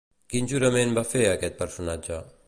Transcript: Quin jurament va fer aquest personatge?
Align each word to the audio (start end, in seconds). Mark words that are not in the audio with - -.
Quin 0.33 0.47
jurament 0.53 0.95
va 0.99 1.03
fer 1.11 1.21
aquest 1.33 1.61
personatge? 1.63 2.19